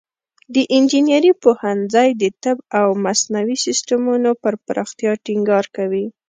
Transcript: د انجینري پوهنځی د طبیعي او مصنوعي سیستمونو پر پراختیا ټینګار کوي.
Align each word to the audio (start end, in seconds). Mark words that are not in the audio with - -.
د 0.53 0.55
انجینري 0.77 1.31
پوهنځی 1.43 2.09
د 2.21 2.23
طبیعي 2.43 2.69
او 2.79 2.87
مصنوعي 3.05 3.55
سیستمونو 3.65 4.29
پر 4.41 4.53
پراختیا 4.65 5.11
ټینګار 5.25 5.65
کوي. 5.75 6.05